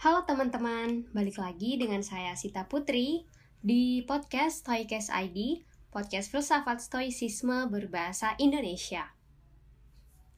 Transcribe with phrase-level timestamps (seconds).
[0.00, 3.28] Halo teman-teman, balik lagi dengan saya Sita Putri
[3.60, 5.60] di podcast Stoikes ID,
[5.92, 9.12] podcast filsafat stoicisme berbahasa Indonesia.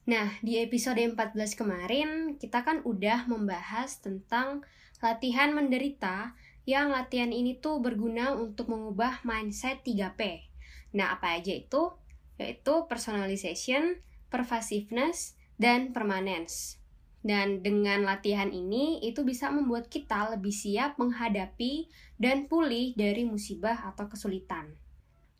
[0.03, 1.15] Nah, di episode 14
[1.55, 4.67] kemarin kita kan udah membahas tentang
[4.99, 6.35] latihan menderita
[6.67, 10.43] yang latihan ini tuh berguna untuk mengubah mindset 3P.
[10.91, 11.95] Nah, apa aja itu?
[12.35, 16.82] Yaitu personalization, pervasiveness, dan permanence.
[17.23, 21.87] Dan dengan latihan ini, itu bisa membuat kita lebih siap menghadapi
[22.19, 24.75] dan pulih dari musibah atau kesulitan.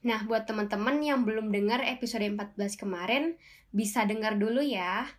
[0.04, 3.36] Nah, buat teman-teman yang belum dengar episode 14 kemarin,
[3.76, 5.12] bisa dengar dulu ya.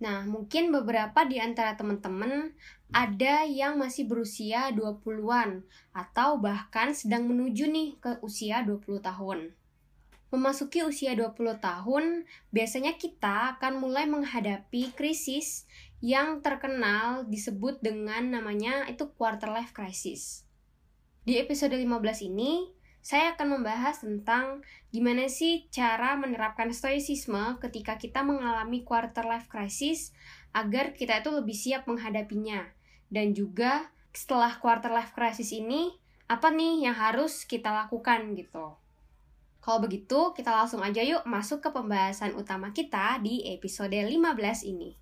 [0.00, 2.52] Nah, mungkin beberapa di antara teman-teman
[2.92, 9.54] ada yang masih berusia 20-an atau bahkan sedang menuju nih ke usia 20 tahun.
[10.32, 15.68] Memasuki usia 20 tahun, biasanya kita akan mulai menghadapi krisis
[16.02, 20.42] yang terkenal disebut dengan namanya itu quarter life crisis.
[21.22, 28.26] Di episode 15 ini, saya akan membahas tentang gimana sih cara menerapkan stoicisme ketika kita
[28.26, 30.10] mengalami quarter life crisis
[30.50, 32.66] agar kita itu lebih siap menghadapinya.
[33.06, 35.94] Dan juga setelah quarter life crisis ini,
[36.26, 38.74] apa nih yang harus kita lakukan gitu.
[39.62, 44.98] Kalau begitu, kita langsung aja yuk masuk ke pembahasan utama kita di episode 15 ini.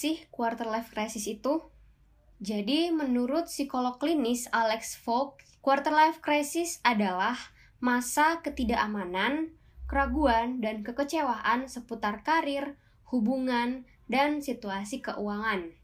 [0.00, 1.60] Sih quarter life crisis itu?
[2.40, 7.36] Jadi, menurut psikolog klinis Alex Fogg, quarter life crisis adalah
[7.84, 9.52] masa ketidakamanan,
[9.84, 12.80] keraguan, dan kekecewaan seputar karir,
[13.12, 15.76] hubungan, dan situasi keuangan.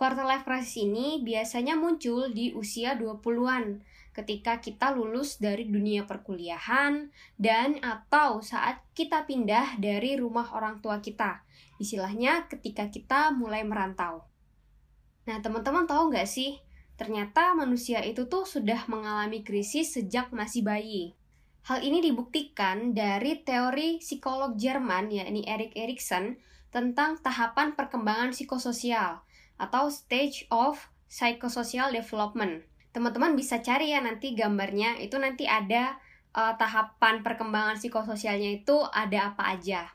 [0.00, 3.84] Quarter life crisis ini biasanya muncul di usia 20-an,
[4.16, 11.04] ketika kita lulus dari dunia perkuliahan dan atau saat kita pindah dari rumah orang tua
[11.04, 11.44] kita
[11.76, 14.24] Istilahnya ketika kita mulai merantau.
[15.28, 16.56] Nah, teman-teman tahu nggak sih?
[16.96, 21.12] Ternyata manusia itu tuh sudah mengalami krisis sejak masih bayi.
[21.68, 26.40] Hal ini dibuktikan dari teori psikolog Jerman, yakni Erik Erikson,
[26.72, 29.20] tentang tahapan perkembangan psikososial
[29.60, 32.64] atau stage of psychosocial development.
[32.96, 36.00] Teman-teman bisa cari ya nanti gambarnya, itu nanti ada
[36.32, 39.92] uh, tahapan perkembangan psikososialnya itu ada apa aja.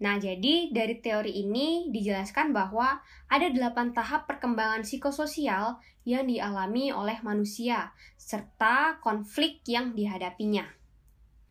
[0.00, 7.20] Nah, jadi dari teori ini dijelaskan bahwa ada delapan tahap perkembangan psikososial yang dialami oleh
[7.20, 10.64] manusia, serta konflik yang dihadapinya.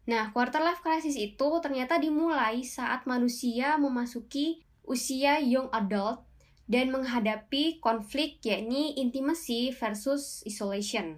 [0.10, 6.26] Nah, quarter life crisis itu ternyata dimulai saat manusia memasuki usia young adult
[6.70, 11.18] dan menghadapi konflik yakni intimacy versus isolation.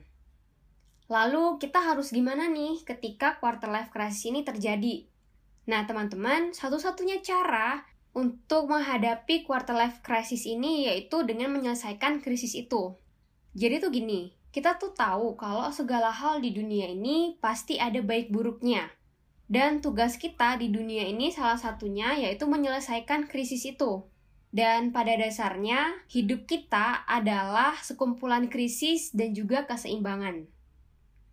[1.12, 5.12] Lalu kita harus gimana nih ketika quarter life crisis ini terjadi?
[5.67, 7.84] Nah, teman-teman, satu-satunya cara
[8.16, 12.95] untuk menghadapi quarter life crisis ini yaitu dengan menyelesaikan krisis itu.
[13.51, 18.31] Jadi tuh gini, kita tuh tahu kalau segala hal di dunia ini pasti ada baik
[18.31, 18.88] buruknya.
[19.51, 24.07] Dan tugas kita di dunia ini salah satunya yaitu menyelesaikan krisis itu.
[24.51, 30.44] Dan pada dasarnya, hidup kita adalah sekumpulan krisis dan juga keseimbangan.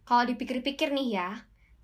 [0.06, 1.30] Kalau dipikir-pikir nih ya,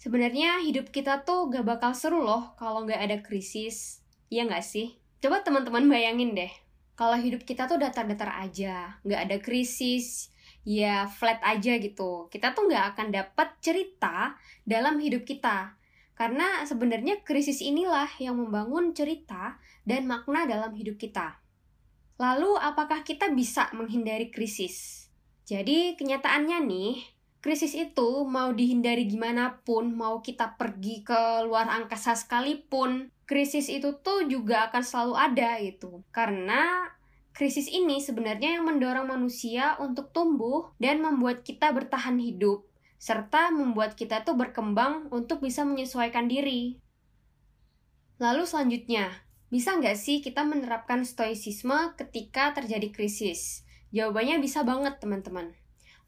[0.04, 4.04] Sebenarnya hidup kita tuh gak bakal seru loh kalau gak ada krisis.
[4.28, 5.00] Iya gak sih?
[5.24, 6.52] Coba teman-teman bayangin deh.
[6.92, 10.28] Kalau hidup kita tuh datar-datar aja, gak ada krisis,
[10.60, 12.28] ya flat aja gitu.
[12.28, 14.36] Kita tuh gak akan dapat cerita
[14.68, 15.72] dalam hidup kita.
[16.14, 21.42] Karena sebenarnya krisis inilah yang membangun cerita dan makna dalam hidup kita.
[22.14, 25.10] Lalu, apakah kita bisa menghindari krisis?
[25.44, 26.94] Jadi, kenyataannya nih,
[27.42, 33.98] krisis itu mau dihindari gimana pun, mau kita pergi ke luar angkasa sekalipun, krisis itu
[34.00, 36.00] tuh juga akan selalu ada gitu.
[36.14, 36.88] Karena
[37.34, 42.64] krisis ini sebenarnya yang mendorong manusia untuk tumbuh dan membuat kita bertahan hidup,
[43.04, 46.80] serta membuat kita tuh berkembang untuk bisa menyesuaikan diri.
[48.16, 49.12] Lalu selanjutnya,
[49.52, 53.68] bisa nggak sih kita menerapkan stoicisme ketika terjadi krisis?
[53.92, 55.52] Jawabannya bisa banget teman-teman.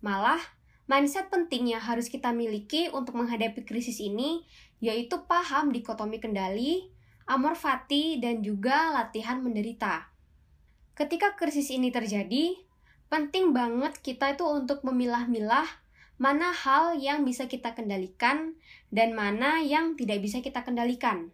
[0.00, 0.40] Malah
[0.86, 4.46] Mindset penting yang harus kita miliki untuk menghadapi krisis ini
[4.78, 6.94] yaitu paham dikotomi kendali,
[7.26, 10.06] amor fati, dan juga latihan menderita.
[10.94, 12.54] Ketika krisis ini terjadi,
[13.10, 15.66] penting banget kita itu untuk memilah-milah
[16.16, 18.56] mana hal yang bisa kita kendalikan
[18.88, 21.28] dan mana yang tidak bisa kita kendalikan.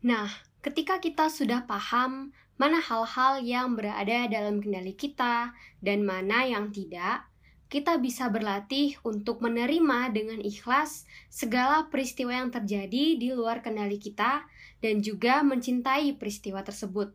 [0.00, 0.28] Nah,
[0.64, 5.52] ketika kita sudah paham mana hal-hal yang berada dalam kendali kita
[5.84, 7.28] dan mana yang tidak,
[7.66, 14.46] kita bisa berlatih untuk menerima dengan ikhlas segala peristiwa yang terjadi di luar kendali kita
[14.80, 17.12] dan juga mencintai peristiwa tersebut.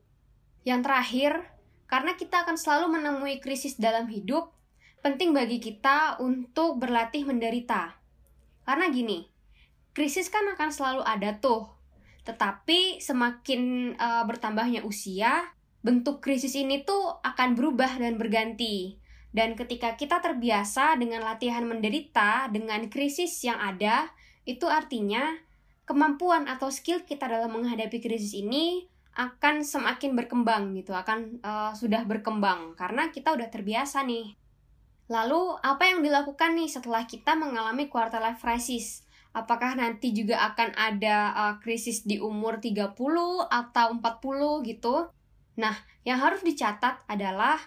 [0.61, 1.31] Yang terakhir,
[1.89, 4.53] karena kita akan selalu menemui krisis dalam hidup,
[5.01, 7.97] penting bagi kita untuk berlatih menderita.
[8.65, 9.27] Karena gini,
[9.97, 11.69] krisis kan akan selalu ada tuh.
[12.25, 15.49] Tetapi semakin uh, bertambahnya usia,
[15.81, 19.01] bentuk krisis ini tuh akan berubah dan berganti
[19.31, 24.11] dan ketika kita terbiasa dengan latihan menderita dengan krisis yang ada,
[24.43, 25.23] itu artinya
[25.87, 32.03] kemampuan atau skill kita dalam menghadapi krisis ini akan semakin berkembang gitu, akan uh, sudah
[32.03, 34.35] berkembang karena kita udah terbiasa nih.
[35.11, 39.03] Lalu apa yang dilakukan nih setelah kita mengalami quarter life crisis?
[39.35, 42.95] Apakah nanti juga akan ada uh, krisis di umur 30
[43.51, 45.11] atau 40 gitu?
[45.59, 45.75] Nah,
[46.07, 47.59] yang harus dicatat adalah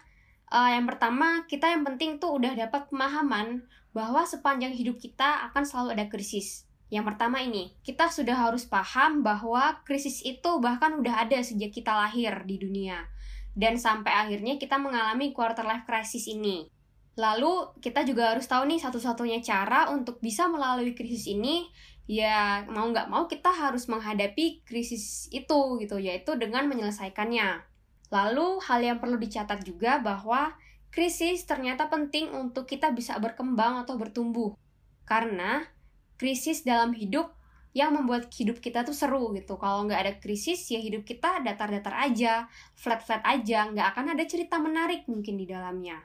[0.49, 5.69] uh, yang pertama kita yang penting tuh udah dapat pemahaman bahwa sepanjang hidup kita akan
[5.69, 6.65] selalu ada krisis.
[6.89, 11.93] Yang pertama ini, kita sudah harus paham bahwa krisis itu bahkan udah ada sejak kita
[11.93, 13.05] lahir di dunia.
[13.53, 16.73] Dan sampai akhirnya kita mengalami quarter life crisis ini.
[17.15, 21.71] Lalu kita juga harus tahu nih satu-satunya cara untuk bisa melalui krisis ini
[22.05, 27.65] ya mau nggak mau kita harus menghadapi krisis itu gitu yaitu dengan menyelesaikannya.
[28.13, 30.55] Lalu, hal yang perlu dicatat juga bahwa
[30.95, 34.55] krisis ternyata penting untuk kita bisa berkembang atau bertumbuh.
[35.03, 35.67] Karena
[36.15, 37.35] krisis dalam hidup
[37.75, 39.59] yang membuat hidup kita tuh seru gitu.
[39.59, 42.47] Kalau nggak ada krisis, ya hidup kita datar-datar aja,
[42.79, 45.99] flat-flat aja, nggak akan ada cerita menarik mungkin di dalamnya.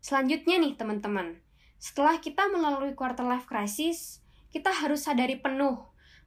[0.00, 1.36] Selanjutnya nih teman-teman,
[1.76, 5.76] setelah kita melalui quarter life crisis, kita harus sadari penuh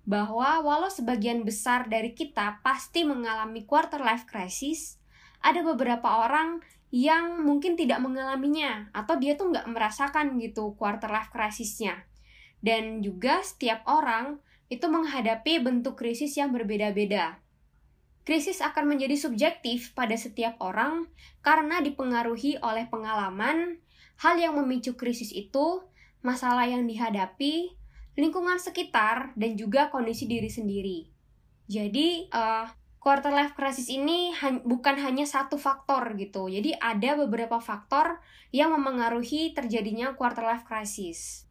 [0.06, 5.02] bahwa walau sebagian besar dari kita pasti mengalami quarter life crisis,
[5.44, 11.34] ada beberapa orang yang mungkin tidak mengalaminya atau dia tuh nggak merasakan gitu quarter life
[11.34, 12.06] crisisnya.
[12.64, 14.40] Dan juga setiap orang
[14.72, 17.43] itu menghadapi bentuk krisis yang berbeda-beda.
[18.24, 21.12] Krisis akan menjadi subjektif pada setiap orang
[21.44, 23.84] karena dipengaruhi oleh pengalaman,
[24.24, 25.84] hal yang memicu krisis itu,
[26.24, 27.76] masalah yang dihadapi,
[28.16, 31.00] lingkungan sekitar, dan juga kondisi diri sendiri.
[31.68, 32.72] Jadi, uh,
[33.04, 36.48] quarter life crisis ini ha bukan hanya satu faktor gitu.
[36.48, 38.24] Jadi, ada beberapa faktor
[38.56, 41.44] yang memengaruhi terjadinya quarter life crisis.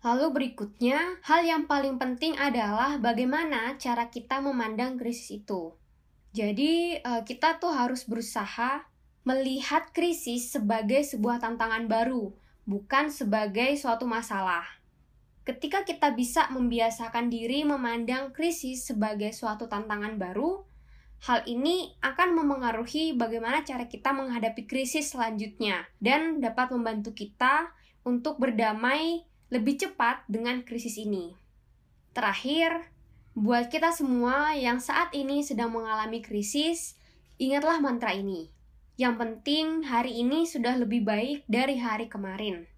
[0.00, 5.76] Lalu berikutnya, hal yang paling penting adalah bagaimana cara kita memandang krisis itu.
[6.34, 8.82] Jadi, uh, kita tuh harus berusaha
[9.22, 12.34] melihat krisis sebagai sebuah tantangan baru,
[12.66, 14.66] bukan sebagai suatu masalah.
[15.46, 20.66] Ketika kita bisa membiasakan diri memandang krisis sebagai suatu tantangan baru,
[21.24, 27.72] hal ini akan memengaruhi bagaimana cara kita menghadapi krisis selanjutnya dan dapat membantu kita
[28.04, 31.36] untuk berdamai lebih cepat dengan krisis ini.
[32.10, 32.93] Terakhir,
[33.34, 36.94] buat kita semua yang saat ini sedang mengalami krisis,
[37.42, 38.54] ingatlah mantra ini.
[38.94, 42.70] Yang penting hari ini sudah lebih baik dari hari kemarin.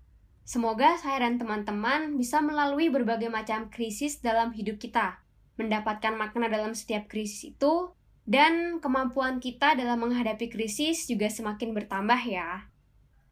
[0.48, 5.20] Semoga saya dan teman-teman bisa melalui berbagai macam krisis dalam hidup kita,
[5.60, 7.92] mendapatkan makna dalam setiap krisis itu,
[8.24, 12.64] dan kemampuan kita dalam menghadapi krisis juga semakin bertambah ya.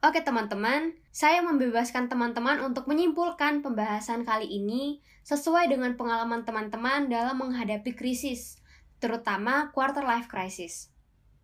[0.04, 7.40] Oke teman-teman, saya membebaskan teman-teman untuk menyimpulkan pembahasan kali ini sesuai dengan pengalaman teman-teman dalam
[7.40, 8.61] menghadapi krisis,
[9.00, 10.92] terutama quarter life crisis.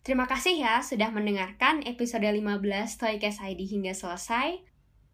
[0.04, 2.60] Terima kasih ya sudah mendengarkan episode 15
[3.00, 4.60] Toycast ID hingga selesai.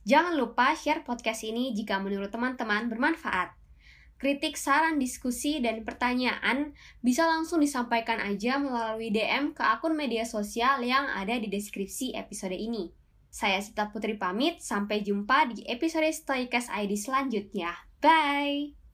[0.03, 3.55] Jangan lupa share podcast ini jika menurut teman-teman bermanfaat.
[4.19, 10.83] Kritik, saran, diskusi, dan pertanyaan bisa langsung disampaikan aja melalui DM ke akun media sosial
[10.83, 13.06] yang ada di deskripsi episode ini.
[13.37, 17.69] Saya Sita Putri pamit, sampai jumpa di episode Stoikas ID selanjutnya.
[18.00, 18.86] Bye!